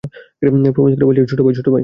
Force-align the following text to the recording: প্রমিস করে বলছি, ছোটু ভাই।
প্রমিস 0.41 0.95
করে 0.97 1.05
বলছি, 1.05 1.21
ছোটু 1.29 1.43
ভাই। 1.43 1.79